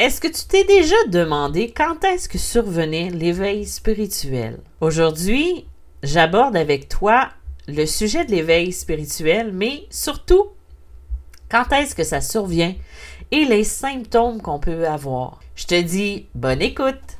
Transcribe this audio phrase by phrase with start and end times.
[0.00, 4.58] Est-ce que tu t'es déjà demandé quand est-ce que survenait l'éveil spirituel?
[4.80, 5.66] Aujourd'hui,
[6.02, 7.28] j'aborde avec toi
[7.68, 10.52] le sujet de l'éveil spirituel, mais surtout,
[11.50, 12.74] quand est-ce que ça survient
[13.30, 15.38] et les symptômes qu'on peut avoir?
[15.54, 17.18] Je te dis bonne écoute!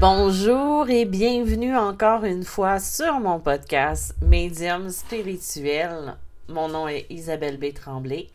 [0.00, 6.16] Bonjour et bienvenue encore une fois sur mon podcast Médium spirituel.
[6.48, 7.74] Mon nom est Isabelle B.
[7.74, 8.28] Tremblay.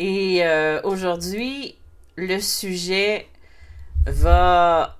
[0.00, 1.76] Et euh, aujourd'hui,
[2.16, 3.28] le sujet
[4.06, 4.98] va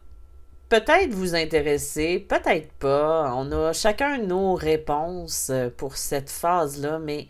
[0.68, 3.34] peut-être vous intéresser, peut-être pas.
[3.34, 7.26] On a chacun nos réponses pour cette phase-là, mais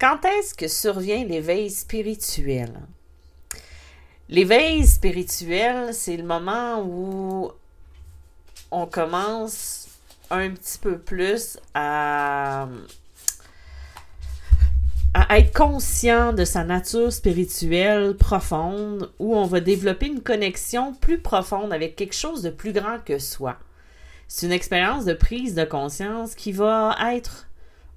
[0.00, 2.72] quand est-ce que survient l'éveil spirituel?
[4.28, 7.50] L'éveil spirituel, c'est le moment où
[8.70, 9.88] on commence
[10.30, 12.68] un petit peu plus à,
[15.30, 21.72] être conscient de sa nature spirituelle profonde, où on va développer une connexion plus profonde
[21.72, 23.58] avec quelque chose de plus grand que soi.
[24.28, 27.48] C'est une expérience de prise de conscience qui va être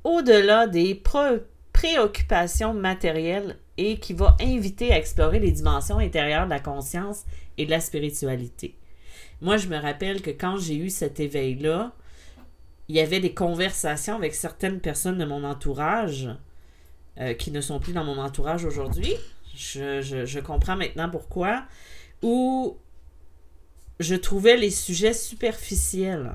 [0.04, 1.00] au-delà des
[1.72, 7.26] préoccupations matérielles et qui va inviter à explorer les dimensions intérieures de la conscience
[7.60, 8.76] et de la spiritualité.
[9.42, 11.94] Moi, je me rappelle que quand j'ai eu cet éveil-là,
[12.88, 16.30] il y avait des conversations avec certaines personnes de mon entourage
[17.20, 19.16] euh, qui ne sont plus dans mon entourage aujourd'hui.
[19.56, 21.66] Je, comprends maintenant pourquoi.
[22.22, 22.78] Où
[24.00, 26.34] je trouvais les sujets superficiels.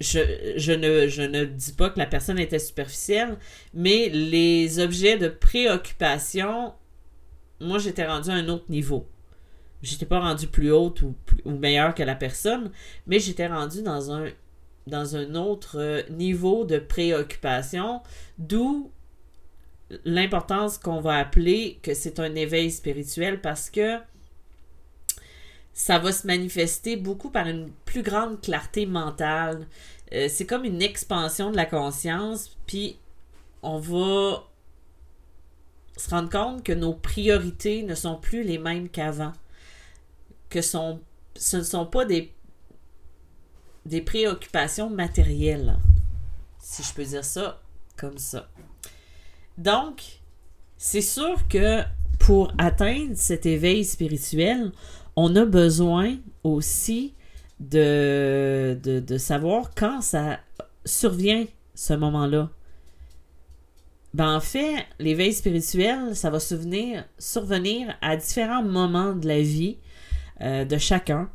[0.00, 3.38] Je, ne, je ne dis pas que la personne était superficielle,
[3.72, 6.74] mais les objets de préoccupation,
[7.60, 9.08] moi, j'étais rendu à un autre niveau.
[9.82, 12.70] J'étais pas rendu plus haute ou, ou meilleure que la personne,
[13.06, 14.28] mais j'étais rendu dans un,
[14.86, 18.00] dans un autre euh, niveau de préoccupation,
[18.38, 18.90] d'où
[20.04, 23.98] l'importance qu'on va appeler que c'est un éveil spirituel parce que
[25.72, 29.66] ça va se manifester beaucoup par une plus grande clarté mentale.
[30.12, 32.98] Euh, c'est comme une expansion de la conscience, puis
[33.62, 34.44] on va
[35.96, 39.32] se rendre compte que nos priorités ne sont plus les mêmes qu'avant
[40.52, 42.30] que ce ne sont pas des,
[44.02, 45.76] préoccupations matérielles,
[46.58, 47.60] si je peux dire ça
[47.96, 48.48] comme ça.
[49.56, 50.02] Donc,
[50.76, 51.82] c'est sûr que
[52.18, 54.72] pour atteindre cet éveil spirituel,
[55.16, 57.14] on a besoin aussi
[57.58, 58.78] de,
[59.18, 60.38] savoir quand ça
[60.84, 62.50] survient, ce moment-là.
[64.12, 69.78] Ben, en fait, l'éveil spirituel, ça va survenir à différents moments de la vie
[70.40, 71.30] euh, de chacun.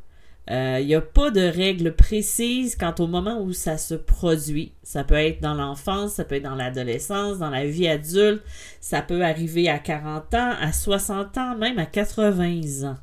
[0.49, 4.71] Il euh, n'y a pas de règles précises quant au moment où ça se produit.
[4.81, 8.41] Ça peut être dans l'enfance, ça peut être dans l'adolescence, dans la vie adulte,
[8.79, 12.97] ça peut arriver à 40 ans, à 60 ans, même à 80 ans.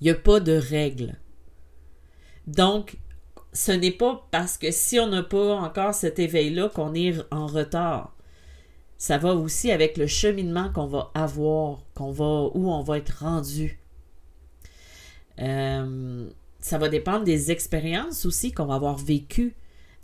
[0.00, 1.14] Il n'y a pas de règles.
[2.48, 2.96] Donc,
[3.52, 7.46] ce n'est pas parce que si on n'a pas encore cet éveil-là qu'on est en
[7.46, 8.17] retard.
[8.98, 13.20] Ça va aussi avec le cheminement qu'on va avoir, qu'on va, où on va être
[13.20, 13.78] rendu.
[15.38, 16.28] Euh,
[16.58, 19.54] ça va dépendre des expériences aussi qu'on va avoir vécues,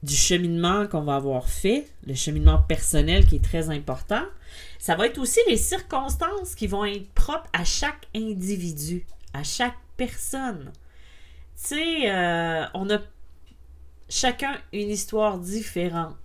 [0.05, 4.23] du cheminement qu'on va avoir fait, le cheminement personnel qui est très important.
[4.79, 9.77] Ça va être aussi les circonstances qui vont être propres à chaque individu, à chaque
[9.97, 10.73] personne.
[11.57, 12.99] Tu sais, euh, on a
[14.09, 16.17] chacun une histoire différente.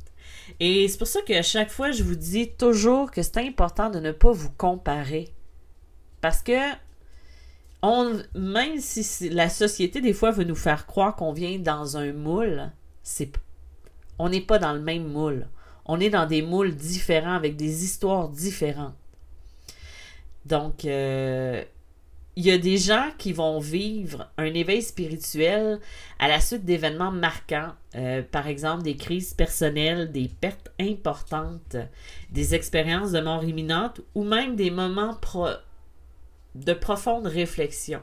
[0.60, 4.00] Et c'est pour ça qu'à chaque fois, je vous dis toujours que c'est important de
[4.00, 5.30] ne pas vous comparer.
[6.22, 6.58] Parce que
[8.36, 12.72] même si la société, des fois, veut nous faire croire qu'on vient dans un moule,
[13.04, 13.32] c'est,
[14.18, 15.48] on n'est pas dans le même moule.
[15.86, 18.96] On est dans des moules différents avec des histoires différentes.
[20.46, 21.64] Donc, euh,
[22.40, 25.82] il y a des gens qui vont vivre un éveil spirituel
[26.20, 31.76] à la suite d'événements marquants, euh, par exemple des crises personnelles, des pertes importantes,
[32.30, 35.20] des expériences de mort imminente ou même des moments
[36.56, 38.02] de profonde réflexion.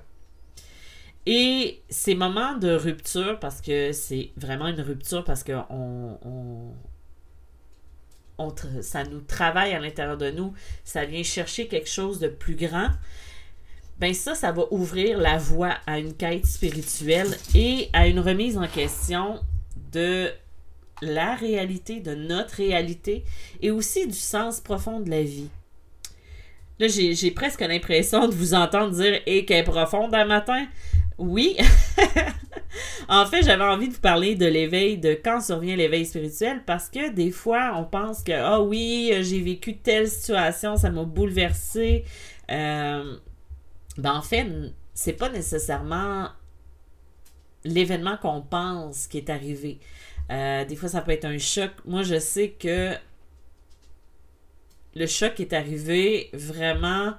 [1.24, 5.54] Et ces moments de rupture, parce que c'est vraiment une rupture, parce que
[8.82, 10.52] ça nous travaille à l'intérieur de nous,
[10.84, 12.90] ça vient chercher quelque chose de plus grand,
[13.98, 18.58] ben ça, ça va ouvrir la voie à une quête spirituelle et à une remise
[18.58, 19.40] en question
[19.92, 20.30] de
[21.02, 23.24] la réalité, de notre réalité
[23.62, 25.48] et aussi du sens profond de la vie.
[26.78, 30.66] Là, j'ai presque l'impression de vous entendre dire Et qu'elle est profonde un matin.
[31.16, 31.56] Oui.
[33.08, 36.90] en fait, j'avais envie de vous parler de l'éveil, de quand survient l'éveil spirituel, parce
[36.90, 42.04] que des fois, on pense que, ah oui, j'ai vécu telle situation, ça m'a bouleversé.
[42.50, 43.16] Euh,
[43.98, 44.46] ben, en fait,
[44.94, 46.28] c'est pas nécessairement
[47.64, 49.78] l'événement qu'on pense qui est arrivé.
[50.30, 51.70] Euh, des fois, ça peut être un choc.
[51.84, 52.94] Moi, je sais que
[54.94, 57.14] le choc est arrivé vraiment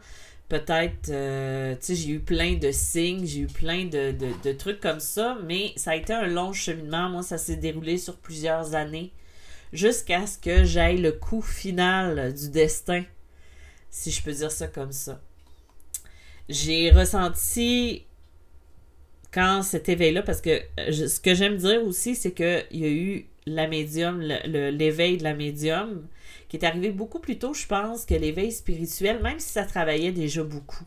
[0.49, 4.13] peut-être, euh, tu sais, j'ai eu plein de signes, j'ai eu plein de,
[4.43, 7.09] de, trucs comme ça, mais ça a été un long cheminement.
[7.09, 9.11] Moi, ça s'est déroulé sur plusieurs années
[9.73, 13.03] jusqu'à ce que j'aille le coup final du destin,
[13.89, 15.21] si je peux dire ça comme ça.
[16.49, 18.05] J'ai ressenti
[19.31, 22.89] quand cet éveil-là, parce que euh, ce que j'aime dire aussi, c'est qu'il y a
[22.89, 26.07] eu l'éveil de la médium,
[26.49, 30.11] qui est arrivé beaucoup plus tôt, je pense, que l'éveil spirituel, même si ça travaillait
[30.11, 30.85] déjà beaucoup.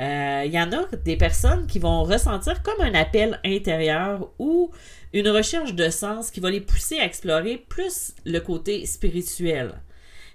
[0.00, 4.70] Euh, il y en a des personnes qui vont ressentir comme un appel intérieur ou
[5.12, 9.80] une recherche de sens qui va les pousser à explorer plus le côté spirituel.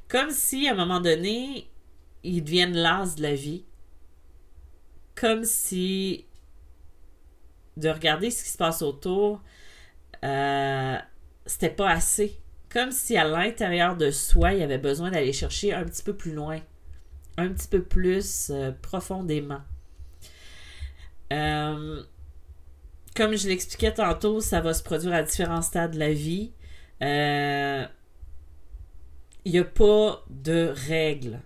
[0.07, 1.67] Comme si à un moment donné,
[2.23, 3.63] ils deviennent l'as de la vie.
[5.19, 6.25] Comme si
[7.75, 9.41] de regarder ce qui se passe autour,
[10.23, 10.97] euh,
[11.45, 12.39] c'était pas assez.
[12.69, 16.15] Comme si à l'intérieur de soi, il y avait besoin d'aller chercher un petit peu
[16.15, 16.59] plus loin,
[17.37, 19.61] un petit peu plus euh, profondément.
[21.33, 22.03] Euh,
[23.15, 26.51] comme je l'expliquais tantôt, ça va se produire à différents stades de la vie.
[27.01, 27.85] Euh,
[29.45, 31.39] il n'y a pas de règles.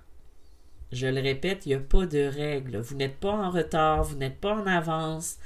[0.92, 2.80] Je le répète, il n'y a pas de règles.
[2.80, 5.38] Vous n'êtes pas en retard, vous n'êtes pas en avance.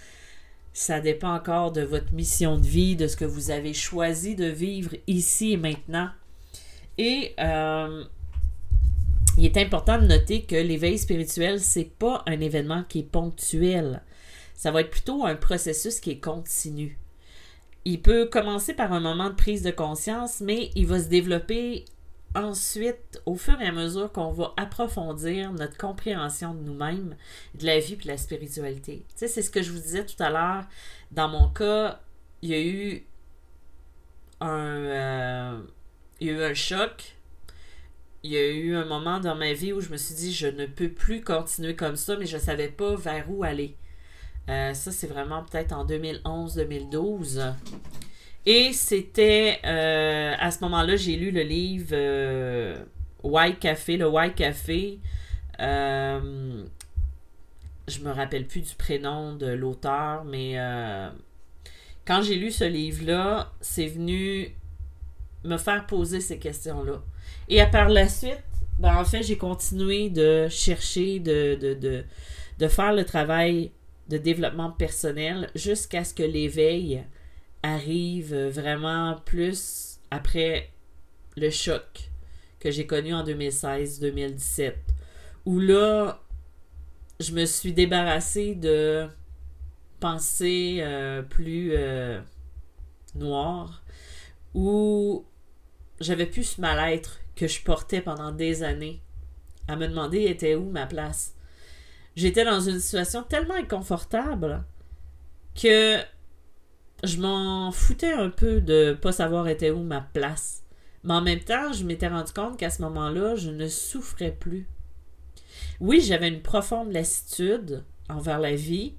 [0.73, 4.45] Ça dépend encore de votre mission de vie, de ce que vous avez choisi de
[4.45, 6.09] vivre ici et maintenant.
[6.97, 8.03] Et euh,
[9.37, 14.01] il est important de noter que l'éveil spirituel, c'est pas un événement qui est ponctuel.
[14.55, 16.97] Ça va être plutôt un processus qui est continu.
[17.83, 21.85] Il peut commencer par un moment de prise de conscience, mais il va se développer
[22.35, 27.15] ensuite, au fur et à mesure qu'on va approfondir notre compréhension de nous-mêmes,
[27.55, 29.05] de la vie et de la spiritualité.
[29.09, 30.65] Tu sais, c'est ce que je vous disais tout à l'heure.
[31.11, 32.01] Dans mon cas,
[32.41, 33.05] il y a eu
[34.41, 35.61] un, euh,
[36.19, 37.15] il y a eu un choc.
[38.23, 40.47] Il y a eu un moment dans ma vie où je me suis dit, je
[40.47, 43.77] ne peux plus continuer comme ça, mais je ne savais pas vers où aller.
[44.49, 47.53] Euh, ça, c'est vraiment peut-être en 2011-2012.
[48.45, 52.75] Et c'était euh, à ce moment-là, j'ai lu le livre euh,
[53.23, 54.99] White Café, le White Café.
[55.59, 56.63] Euh,
[57.87, 61.09] je me rappelle plus du prénom de l'auteur, mais euh,
[62.05, 64.55] quand j'ai lu ce livre-là, c'est venu
[65.43, 67.01] me faire poser ces questions-là.
[67.49, 68.43] Et à par la suite,
[68.79, 72.03] ben, en fait, j'ai continué de chercher, de, de, de,
[72.59, 73.71] de faire le travail
[74.09, 77.03] de développement personnel jusqu'à ce que l'éveil
[77.65, 80.69] arrive vraiment plus après
[81.35, 82.11] le choc
[82.59, 84.73] que j'ai connu en 2016-2017,
[85.45, 86.21] où là,
[87.19, 89.07] je me suis débarrassée de
[89.99, 92.21] pensées euh, plus euh,
[93.15, 93.83] noires,
[94.53, 95.25] où
[95.99, 99.01] j'avais plus ce mal-être que je portais pendant des années,
[99.67, 101.33] à me demander était où ma place.
[102.15, 104.63] J'étais dans une situation tellement inconfortable
[105.55, 105.99] que
[107.05, 110.63] je m'en foutais un peu de pas savoir était où ma place.
[111.03, 114.67] Mais en même temps, je m'étais rendu compte qu'à ce moment-là, je ne souffrais plus.
[115.79, 118.95] Oui, j'avais une profonde lassitude envers la vie.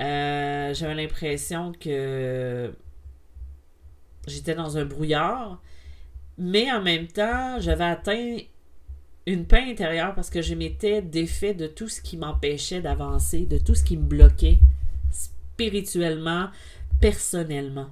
[0.00, 2.72] Euh, j'avais l'impression que
[4.26, 5.62] j'étais dans un brouillard.
[6.38, 8.38] Mais en même temps, j'avais atteint
[9.26, 13.58] une paix intérieure parce que je m'étais défait de tout ce qui m'empêchait d'avancer, de
[13.58, 14.58] tout ce qui me bloquait
[15.10, 16.48] spirituellement,
[17.00, 17.90] personnellement.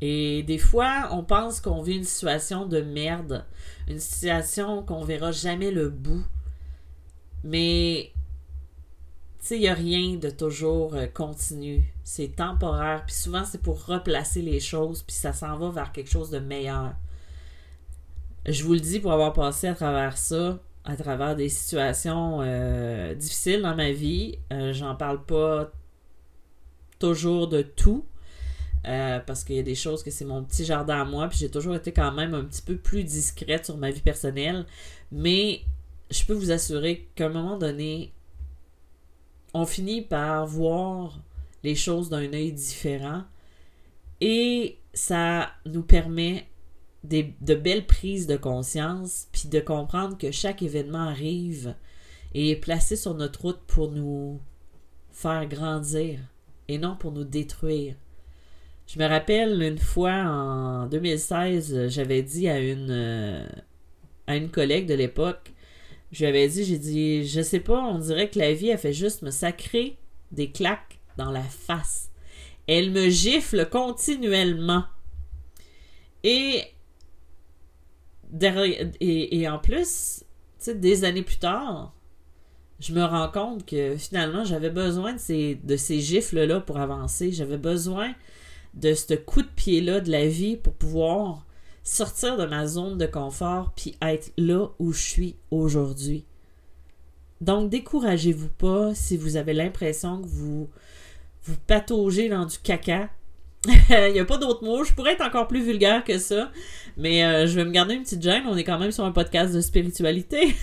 [0.00, 3.44] Et des fois, on pense qu'on vit une situation de merde,
[3.86, 6.24] une situation qu'on verra jamais le bout.
[7.44, 8.12] Mais,
[9.40, 11.84] tu sais, il n'y a rien de toujours euh, continu.
[12.02, 13.04] C'est temporaire.
[13.06, 16.38] Puis souvent, c'est pour replacer les choses, puis ça s'en va vers quelque chose de
[16.38, 16.94] meilleur.
[18.46, 23.14] Je vous le dis pour avoir passé à travers ça, à travers des situations euh,
[23.14, 24.38] difficiles dans ma vie.
[24.50, 25.70] Euh, j'en parle pas
[27.00, 28.06] toujours de tout.
[28.86, 31.38] Euh, parce qu'il y a des choses que c'est mon petit jardin à moi, puis
[31.38, 34.64] j'ai toujours été quand même un petit peu plus discrète sur ma vie personnelle.
[35.12, 35.62] Mais
[36.10, 38.14] je peux vous assurer qu'à un moment donné,
[39.52, 41.20] on finit par voir
[41.62, 43.24] les choses d'un œil différent
[44.20, 46.46] et ça nous permet
[47.04, 51.74] de belles prises de conscience, puis de comprendre que chaque événement arrive
[52.34, 54.40] et est placé sur notre route pour nous
[55.10, 56.20] faire grandir
[56.70, 57.96] et non pour nous détruire.
[58.86, 63.46] Je me rappelle une fois en 2016, j'avais dit à une, euh,
[64.26, 65.52] à une collègue de l'époque,
[66.12, 68.76] je lui avais dit, j'ai dit, je sais pas, on dirait que la vie a
[68.76, 69.96] fait juste me sacrer
[70.32, 72.10] des claques dans la face.
[72.66, 74.84] Elle me gifle continuellement.
[76.22, 76.62] Et,
[78.42, 80.24] et, et en plus,
[80.68, 81.94] des années plus tard,
[82.80, 87.30] je me rends compte que finalement, j'avais besoin de ces, de gifles-là pour avancer.
[87.30, 88.14] J'avais besoin
[88.74, 91.46] de ce coup de pied-là de la vie pour pouvoir
[91.82, 96.24] sortir de ma zone de confort puis être là où je suis aujourd'hui.
[97.40, 100.68] Donc, découragez-vous pas si vous avez l'impression que vous
[101.44, 103.08] vous pataugez dans du caca.
[103.90, 104.84] Il n'y a pas d'autre mot.
[104.84, 106.50] Je pourrais être encore plus vulgaire que ça,
[106.96, 108.44] mais euh, je vais me garder une petite gêne.
[108.46, 110.54] On est quand même sur un podcast de spiritualité.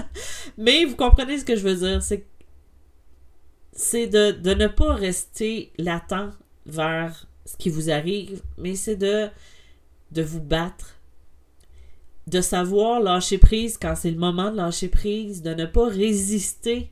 [0.58, 2.02] mais vous comprenez ce que je veux dire.
[2.02, 2.26] C'est
[3.74, 9.28] c'est de, de ne pas rester latent vers ce qui vous arrive, mais c'est de,
[10.12, 10.96] de vous battre,
[12.26, 16.90] de savoir lâcher prise quand c'est le moment de lâcher prise, de ne pas résister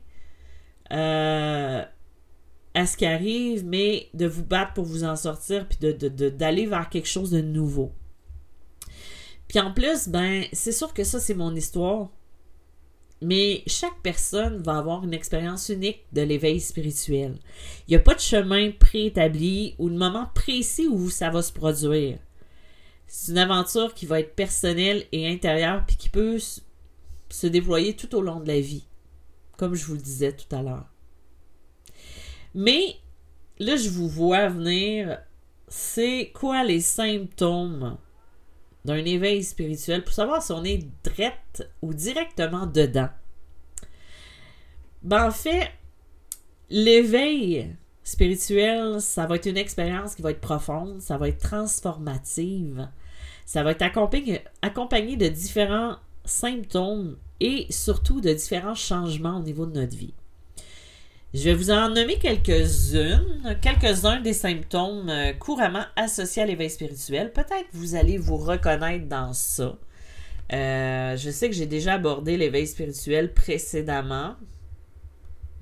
[0.91, 1.83] euh,
[2.73, 6.89] à ce qui arrive, mais de vous battre pour vous en sortir, puis d'aller vers
[6.89, 7.91] quelque chose de nouveau.
[9.47, 12.09] Puis en plus, ben, c'est sûr que ça, c'est mon histoire.
[13.21, 17.37] Mais chaque personne va avoir une expérience unique de l'éveil spirituel.
[17.87, 21.53] Il n'y a pas de chemin préétabli ou de moment précis où ça va se
[21.53, 22.17] produire.
[23.05, 26.39] C'est une aventure qui va être personnelle et intérieure puis qui peut
[27.29, 28.87] se déployer tout au long de la vie,
[29.57, 30.91] comme je vous le disais tout à l'heure.
[32.53, 32.97] Mais
[33.59, 35.19] là, je vous vois venir,
[35.67, 37.97] c'est quoi les symptômes
[38.83, 43.09] d'un éveil spirituel pour savoir si on est drette ou directement dedans?
[45.03, 45.71] Ben, en fait,
[46.69, 52.89] l'éveil spirituel, ça va être une expérience qui va être profonde, ça va être transformative,
[53.45, 59.65] ça va être accompagné, accompagné de différents symptômes et surtout de différents changements au niveau
[59.65, 60.13] de notre vie.
[61.33, 67.31] Je vais vous en nommer quelques-unes, quelques-uns des symptômes euh, couramment associés à l'éveil spirituel.
[67.31, 69.77] Peut-être vous allez vous reconnaître dans ça.
[70.51, 74.35] Euh, je sais que j'ai déjà abordé l'éveil spirituel précédemment.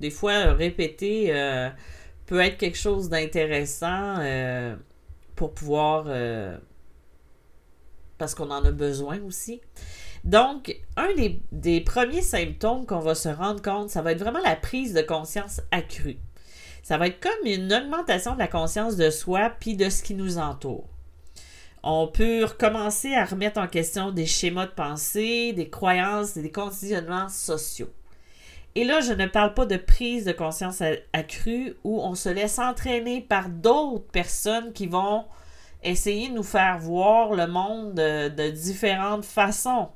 [0.00, 1.70] Des fois, répéter euh,
[2.26, 4.16] peut être quelque chose d'intéressant
[5.36, 6.06] pour pouvoir...
[8.18, 9.60] parce qu'on en a besoin aussi.
[10.24, 11.08] Donc, un
[11.50, 15.00] des, premiers symptômes qu'on va se rendre compte, ça va être vraiment la prise de
[15.00, 16.18] conscience accrue.
[16.82, 20.14] Ça va être comme une augmentation de la conscience de soi puis de ce qui
[20.14, 20.88] nous entoure.
[21.82, 26.52] On peut recommencer à remettre en question des schémas de pensée, des croyances et des
[26.52, 27.90] conditionnements sociaux.
[28.74, 32.58] Et là, je ne parle pas de prise de conscience accrue où on se laisse
[32.58, 35.24] entraîner par d'autres personnes qui vont
[35.82, 39.88] essayer de nous faire voir le monde de différentes façons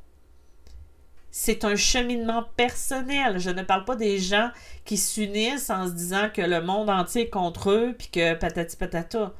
[1.37, 3.41] c'est un cheminement personnel.
[3.41, 4.51] Je ne parle pas des gens
[4.85, 8.77] qui s'unissent en se disant que le monde entier est contre eux puis que patati
[8.77, 9.35] patata.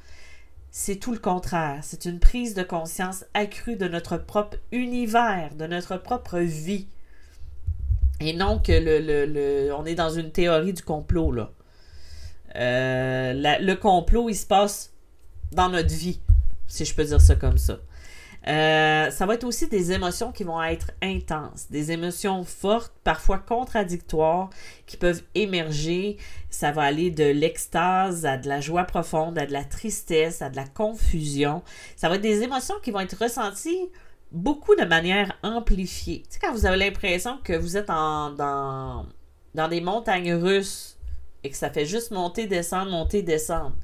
[0.73, 1.79] C'est tout le contraire.
[1.83, 6.89] C'est une prise de conscience accrue de notre propre univers, de notre propre vie.
[8.19, 11.53] Et non que le, on est dans une théorie du complot, là.
[12.57, 14.93] Euh, le complot, il se passe
[15.53, 16.19] dans notre vie,
[16.67, 17.79] si je peux dire ça comme ça.
[18.47, 23.39] Euh, ça va être aussi des émotions qui vont être intenses, des émotions fortes, parfois
[23.39, 24.51] contradictoires,
[24.87, 26.19] qui peuvent émerger.
[26.51, 30.51] Ça va aller de l'extase à de la joie profonde, à de la tristesse, à
[30.51, 31.63] de la confusion.
[31.97, 33.89] Ça va être des émotions qui vont être ressenties
[34.31, 36.23] beaucoup de manière amplifiée.
[36.25, 39.07] Tu sais, quand vous avez l'impression que vous êtes en, dans,
[39.55, 40.99] dans des montagnes russes
[41.45, 43.77] et que ça fait juste monter, descendre, monter, descendre,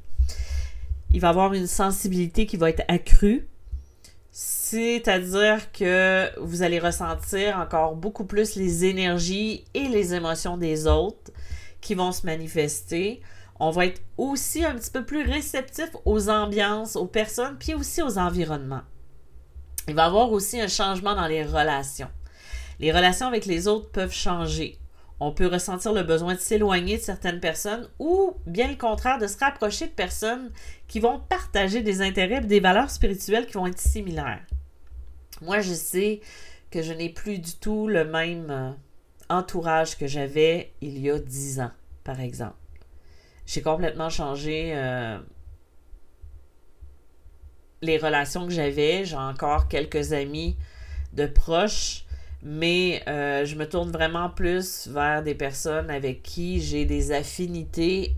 [1.09, 3.47] il va y avoir une sensibilité qui va être accrue
[4.31, 11.31] c'est-à-dire que vous allez ressentir encore beaucoup plus les énergies et les émotions des autres
[11.81, 13.21] qui vont se manifester.
[13.59, 18.01] On va être aussi un petit peu plus réceptif aux ambiances, aux personnes, puis aussi
[18.01, 18.83] aux environnements.
[19.87, 22.09] Il va y avoir aussi un changement dans les relations.
[22.79, 24.80] Les relations avec les autres peuvent changer.
[25.23, 29.27] On peut ressentir le besoin de s'éloigner de certaines personnes ou, bien le contraire, de
[29.27, 30.49] se rapprocher de personnes
[30.87, 34.41] qui vont partager des intérêts et des valeurs spirituelles qui vont être similaires.
[35.43, 36.21] Moi, je sais
[36.71, 38.71] que je n'ai plus du tout le même euh,
[39.29, 41.71] entourage que j'avais il y a dix ans,
[42.03, 42.55] par exemple.
[43.45, 45.19] J'ai complètement changé euh,
[47.83, 49.05] les relations que j'avais.
[49.05, 50.57] J'ai encore quelques amis
[51.13, 52.05] de proches,
[52.43, 58.15] mais euh, je me tourne vraiment plus vers des personnes avec qui j'ai des affinités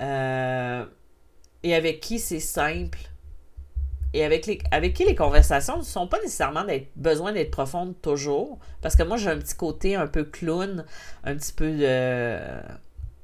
[0.00, 0.84] euh,
[1.62, 2.98] et avec qui c'est simple
[4.12, 8.00] et avec, les, avec qui les conversations ne sont pas nécessairement d'être, besoin d'être profondes
[8.00, 8.58] toujours.
[8.80, 10.84] Parce que moi, j'ai un petit côté un peu clown,
[11.24, 12.38] un petit peu de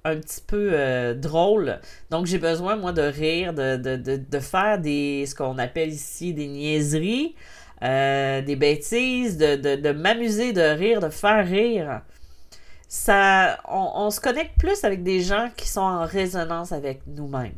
[0.05, 1.79] un petit peu euh, drôle.
[2.11, 6.33] Donc, j'ai besoin, moi, de rire, de, de, de, faire des, ce qu'on appelle ici
[6.33, 7.35] des niaiseries,
[7.83, 12.03] euh, des bêtises, de, m'amuser, de rire, de faire rire.
[12.89, 17.55] Ça, on, se connecte plus avec des gens qui sont en résonance avec nous-mêmes.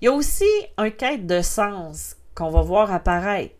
[0.00, 3.54] Il y a aussi un quête de sens qu'on va voir apparaître.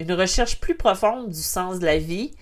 [0.00, 2.32] Une recherche plus profonde du sens de la vie,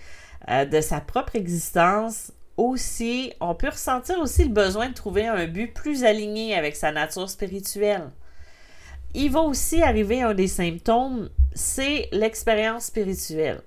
[0.49, 2.31] euh, de sa propre existence.
[2.55, 6.91] Aussi, on peut ressentir aussi le besoin de trouver un but plus aligné avec sa
[6.91, 8.09] nature spirituelle.
[9.13, 13.61] Il va aussi arriver un des symptômes, c'est l'expérience spirituelle.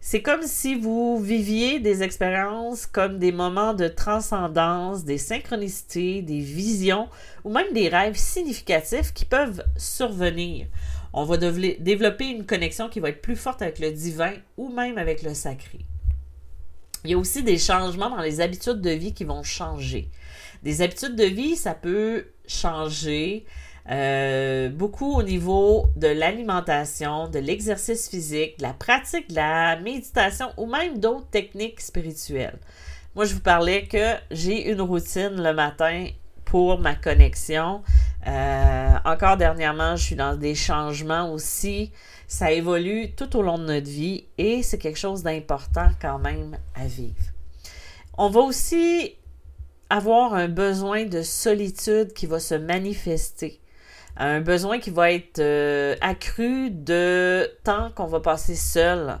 [0.00, 6.38] C'est comme si vous viviez des expériences comme des moments de transcendance, des synchronicités, des
[6.38, 7.08] visions
[7.42, 10.68] ou même des rêves significatifs qui peuvent survenir.
[11.12, 14.96] On va développer une connexion qui va être plus forte avec le divin ou même
[14.96, 15.80] avec le sacré.
[17.02, 20.08] Il y a aussi des changements dans les habitudes de vie qui vont changer.
[20.62, 23.44] Des habitudes de vie, ça peut changer
[23.88, 30.48] euh, beaucoup au niveau de l'alimentation, de l'exercice physique, de la pratique de la méditation
[30.56, 32.58] ou même d'autres techniques spirituelles.
[33.14, 36.08] Moi, je vous parlais que j'ai une routine le matin
[36.44, 37.82] pour ma connexion.
[38.26, 41.92] Euh, encore dernièrement, je suis dans des changements aussi.
[42.26, 46.58] Ça évolue tout au long de notre vie et c'est quelque chose d'important quand même
[46.74, 47.14] à vivre.
[48.18, 49.14] On va aussi
[49.90, 53.60] avoir un besoin de solitude qui va se manifester
[54.16, 59.18] un besoin qui va être euh, accru de temps qu'on va passer seul,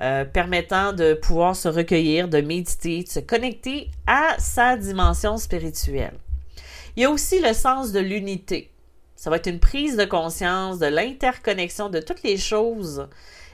[0.00, 6.14] euh, permettant de pouvoir se recueillir, de méditer, de se connecter à sa dimension spirituelle.
[6.96, 8.70] Il y a aussi le sens de l'unité.
[9.16, 13.08] Ça va être une prise de conscience de l'interconnexion de toutes les choses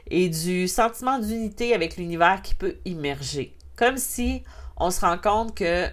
[0.09, 3.55] et du sentiment d'unité avec l'univers qui peut immerger.
[3.77, 4.43] Comme si
[4.77, 5.87] on se rend compte que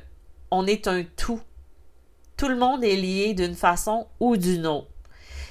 [0.52, 1.42] on est un tout
[2.38, 4.88] tout le monde est lié d'une façon ou d'une autre.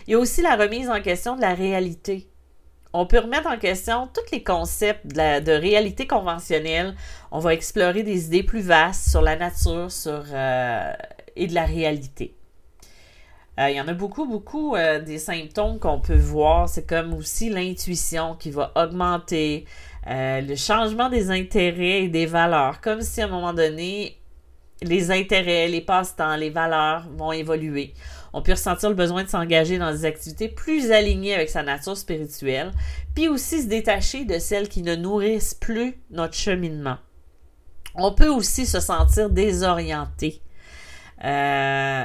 [0.06, 2.28] Il y a aussi la remise en question de la réalité.
[2.94, 6.94] On peut remettre en question tous les concepts de, réalité conventionnelle.
[7.30, 10.92] On va explorer des idées plus vastes sur la nature euh,
[11.34, 12.36] et de la réalité.
[13.58, 16.68] Euh, il y en a beaucoup, beaucoup euh, des symptômes qu'on peut voir.
[16.68, 19.64] C'est comme aussi l'intuition qui va augmenter,
[20.06, 22.80] le changement des intérêts et des valeurs.
[22.82, 24.18] Comme si à un moment donné,
[24.82, 27.94] les intérêts, les passe-temps, les valeurs vont évoluer.
[28.32, 31.96] On peut ressentir le besoin de s'engager dans des activités plus alignées avec sa nature
[31.96, 32.72] spirituelle,
[33.14, 36.96] puis aussi se détacher de celles qui ne nourrissent plus notre cheminement.
[37.94, 40.40] On peut aussi se sentir désorienté.
[41.24, 42.04] Euh,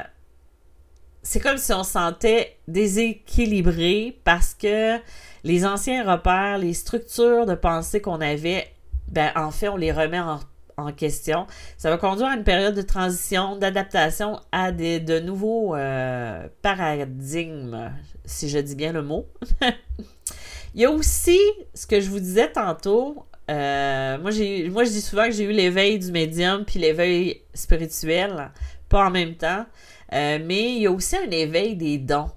[1.23, 4.97] c'est comme si on se sentait déséquilibré parce que
[5.43, 8.67] les anciens repères, les structures de pensée qu'on avait,
[9.07, 10.39] ben, en fait, on les remet en
[10.77, 11.47] en question.
[11.77, 17.91] Ça va conduire à une période de transition, d'adaptation à de nouveaux euh, paradigmes,
[18.25, 19.25] si je dis bien le mot.
[20.75, 21.39] Il y a aussi
[21.73, 23.25] ce que je vous disais tantôt.
[23.49, 28.51] Euh, moi, je dis souvent que j'ai eu l'éveil du médium puis l'éveil spirituel,
[28.87, 29.65] pas en même temps.
[30.13, 32.29] Euh, mais il y a aussi un éveil des dons.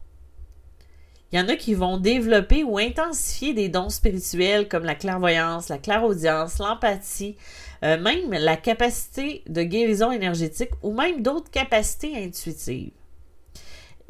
[1.32, 5.68] Il y en a qui vont développer ou intensifier des dons spirituels comme la clairvoyance,
[5.68, 7.36] la clairaudience, l'empathie,
[7.82, 12.92] euh, même la capacité de guérison énergétique ou même d'autres capacités intuitives.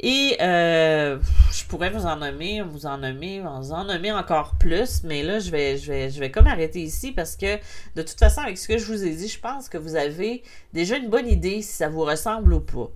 [0.03, 1.19] Et euh,
[1.51, 5.37] je pourrais vous en nommer, vous en nommer, vous en nommer encore plus, mais là,
[5.37, 7.57] je vais, je vais, je vais comme arrêter ici parce que
[7.95, 10.41] de toute façon, avec ce que je vous ai dit, je pense que vous avez
[10.73, 12.89] déjà une bonne idée si ça vous ressemble ou pas.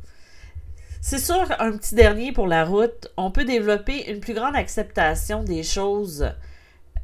[0.99, 5.43] C'est sûr, un petit dernier pour la route, on peut développer une plus grande acceptation
[5.43, 6.31] des choses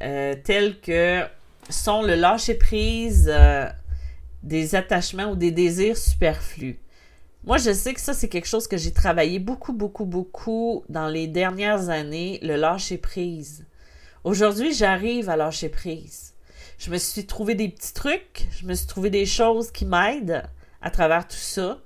[0.02, 1.22] euh, telles que
[1.70, 3.66] sont le lâcher-prise euh,
[4.42, 6.80] des attachements ou des désirs superflus.
[7.44, 11.08] Moi, je sais que ça, c'est quelque chose que j'ai travaillé beaucoup, beaucoup, beaucoup dans
[11.08, 13.66] les dernières années, le lâcher-prise.
[14.22, 16.34] Aujourd'hui, j'arrive à lâcher prise.
[16.78, 20.44] Je me suis trouvé des petits trucs, je me suis trouvé des choses qui m'aident
[20.80, 21.78] à travers tout ça.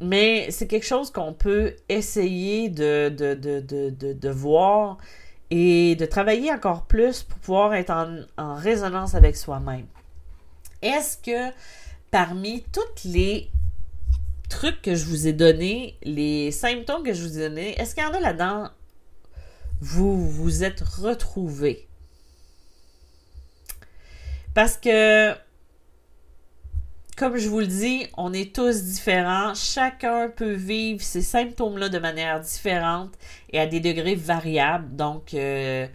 [0.00, 4.98] Mais c'est quelque chose qu'on peut essayer de, voir
[5.50, 9.86] et de travailler encore plus pour pouvoir être en, résonance avec soi-même.
[10.82, 11.54] Est-ce que
[12.10, 13.50] parmi tous les
[14.48, 18.04] trucs que je vous ai donnés, les symptômes que je vous ai donnés, est-ce qu'il
[18.04, 18.70] y en a là-dedans,
[19.80, 21.86] vous vous êtes retrouvés?
[24.54, 25.34] Parce que,
[27.20, 29.52] comme je vous le dis, on est tous différents.
[29.54, 33.12] Chacun peut vivre ces symptômes-là de manière différente
[33.52, 34.96] et à des degrés variables.
[34.96, 35.86] Donc, euh,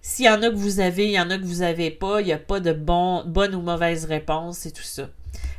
[0.00, 2.22] s'il y en a que vous avez, il y en a que vous n'avez pas,
[2.22, 5.10] il n'y a pas de bon, bonne ou mauvaise réponse et tout ça.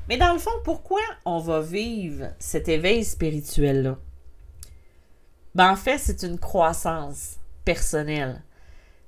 [0.09, 3.99] Mais dans le fond, pourquoi on va vivre cet éveil spirituel-là?
[5.53, 8.41] Ben, en fait, c'est une croissance personnelle.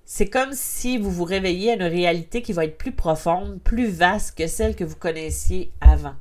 [0.07, 3.87] C'est comme si vous vous réveillez à une réalité qui va être plus profonde, plus
[3.87, 6.13] vaste que celle que vous connaissiez avant.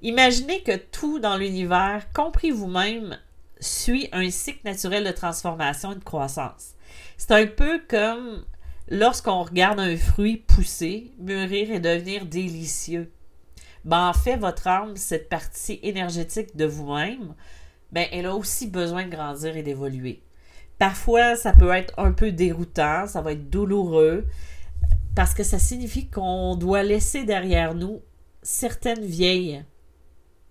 [0.00, 3.18] Imaginez que tout dans l'univers, compris vous-même,
[3.60, 6.74] suit un cycle naturel de transformation et de croissance.
[7.18, 8.44] C'est un peu comme
[8.88, 13.10] lorsqu'on regarde un fruit pousser, mûrir et devenir délicieux.
[13.84, 17.34] Ben, en fait, votre âme, cette partie énergétique de vous-même,
[17.92, 20.22] ben, elle a aussi besoin de grandir et d'évoluer.
[20.78, 24.26] Parfois, ça peut être un peu déroutant, ça va être douloureux,
[25.16, 28.00] parce que ça signifie qu'on doit laisser derrière nous
[28.42, 29.64] certaines vieilles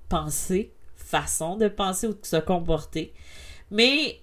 [0.10, 3.14] pensées, façons de penser ou de se comporter.
[3.72, 4.20] Mais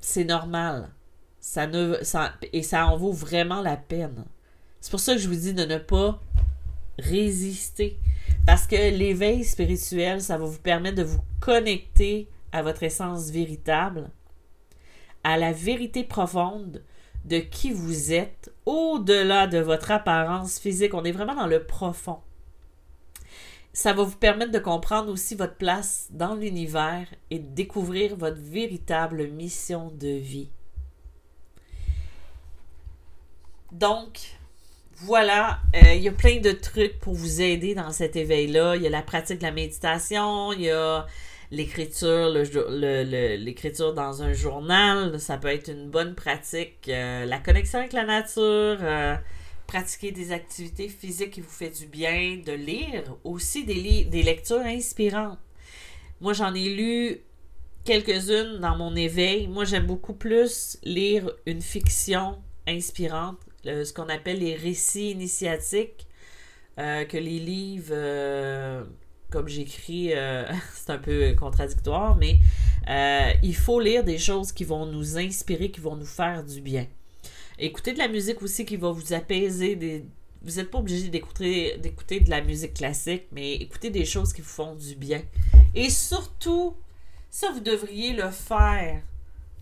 [0.00, 0.88] c'est normal.
[1.40, 1.96] Ça ne,
[2.52, 4.24] et ça en vaut vraiment la peine.
[4.80, 6.20] C'est pour ça que je vous dis de ne pas
[6.98, 7.98] résister.
[8.46, 14.10] Parce que l'éveil spirituel, ça va vous permettre de vous connecter à votre essence véritable
[15.28, 16.82] à la vérité profonde
[17.26, 20.94] de qui vous êtes, au-delà de votre apparence physique.
[20.94, 22.20] On est vraiment dans le profond.
[23.74, 28.40] Ça va vous permettre de comprendre aussi votre place dans l'univers et de découvrir votre
[28.40, 30.48] véritable mission de vie.
[33.70, 34.38] Donc,
[34.94, 38.76] voilà, euh, il y a plein de trucs pour vous aider dans cet éveil-là.
[38.76, 41.06] Il y a la pratique de la méditation, il y a
[41.50, 46.88] l'écriture, l'écriture dans un journal, ça peut être une bonne pratique.
[46.88, 49.16] Euh, la connexion avec la nature, euh,
[49.66, 54.60] pratiquer des activités physiques qui vous fait du bien, de lire aussi des, des lectures
[54.60, 55.38] inspirantes.
[56.20, 57.20] Moi, j'en ai lu
[57.84, 59.46] quelques-unes dans mon éveil.
[59.46, 66.06] Moi, j'aime beaucoup plus lire une fiction inspirante, ce qu'on appelle les récits initiatiques,
[66.78, 68.86] euh, que les livres
[69.30, 72.38] comme j'écris, euh, c'est un peu contradictoire, mais
[72.88, 76.60] euh, il faut lire des choses qui vont nous inspirer, qui vont nous faire du
[76.60, 76.86] bien.
[77.58, 80.04] Écoutez de la musique aussi qui va vous apaiser.
[80.42, 84.40] Vous n'êtes pas obligé d'écouter, d'écouter de la musique classique, mais écoutez des choses qui
[84.40, 85.22] vous font du bien.
[85.74, 86.76] Et surtout,
[87.30, 89.02] ça, vous devriez le faire.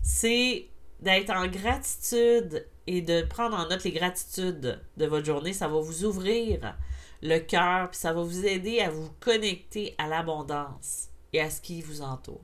[0.03, 0.67] C'est
[1.01, 5.53] d'être en gratitude et de prendre en note les gratitudes de votre journée.
[5.53, 6.75] Ça va vous ouvrir
[7.21, 11.61] le cœur, puis ça va vous aider à vous connecter à l'abondance et à ce
[11.61, 12.43] qui vous entoure.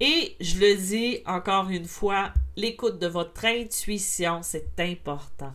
[0.00, 5.52] Et je le dis encore une fois, l'écoute de votre intuition, c'est important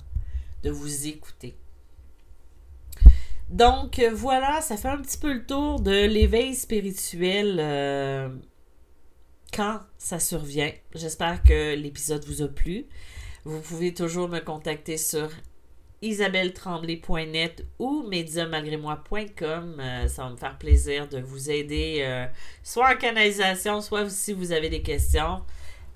[0.63, 1.55] de vous écouter.
[3.49, 8.29] Donc voilà, ça fait un petit peu le tour de l'éveil spirituel euh,
[9.53, 10.71] quand ça survient.
[10.95, 12.85] J'espère que l'épisode vous a plu.
[13.43, 15.29] Vous pouvez toujours me contacter sur
[16.01, 19.77] isabelletremblay.net ou médiummalgrémoi.com.
[19.79, 22.25] Euh, ça va me faire plaisir de vous aider, euh,
[22.63, 25.41] soit en canalisation, soit si vous avez des questions.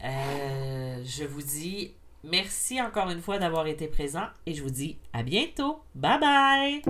[0.03, 4.97] Euh, je vous dis merci encore une fois d'avoir été présent et je vous dis
[5.13, 5.79] à bientôt.
[5.95, 6.81] Bye bye!